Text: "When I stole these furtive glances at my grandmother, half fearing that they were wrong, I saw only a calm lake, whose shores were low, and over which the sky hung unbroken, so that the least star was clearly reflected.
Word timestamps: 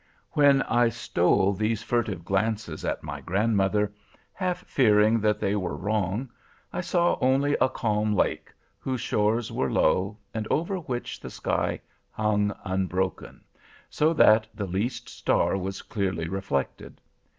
"When 0.31 0.63
I 0.63 0.89
stole 0.89 1.53
these 1.53 1.83
furtive 1.83 2.25
glances 2.25 2.83
at 2.83 3.03
my 3.03 3.21
grandmother, 3.21 3.93
half 4.33 4.65
fearing 4.65 5.19
that 5.19 5.39
they 5.39 5.55
were 5.55 5.75
wrong, 5.77 6.27
I 6.73 6.81
saw 6.81 7.19
only 7.21 7.55
a 7.61 7.69
calm 7.69 8.15
lake, 8.15 8.51
whose 8.79 8.99
shores 8.99 9.51
were 9.51 9.71
low, 9.71 10.17
and 10.33 10.47
over 10.49 10.77
which 10.77 11.19
the 11.19 11.29
sky 11.29 11.81
hung 12.09 12.51
unbroken, 12.65 13.43
so 13.91 14.11
that 14.13 14.47
the 14.55 14.65
least 14.65 15.07
star 15.07 15.55
was 15.55 15.83
clearly 15.83 16.27
reflected. 16.27 16.99